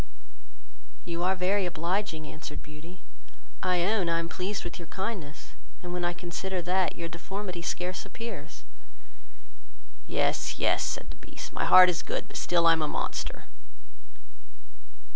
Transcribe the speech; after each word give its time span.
"You 1.05 1.21
are 1.21 1.35
very 1.35 1.67
obliging, 1.67 2.25
(answered 2.25 2.63
Beauty;) 2.63 3.01
I 3.61 3.83
own 3.83 4.09
I 4.09 4.17
am 4.17 4.29
pleased 4.29 4.63
with 4.63 4.79
your 4.79 4.87
kindness, 4.87 5.51
and 5.83 5.93
when 5.93 6.03
I 6.03 6.11
consider 6.11 6.59
that, 6.59 6.95
your 6.95 7.07
deformity 7.07 7.61
scarce 7.61 8.03
appears." 8.03 8.63
"Yes, 10.07 10.57
yes, 10.57 10.81
(said 10.81 11.11
the 11.11 11.17
Beast,) 11.17 11.53
my 11.53 11.65
heart 11.65 11.87
is 11.87 12.01
good, 12.01 12.27
but 12.27 12.37
still 12.37 12.65
I 12.65 12.73
am 12.73 12.81
a 12.81 12.87
monster." 12.87 13.45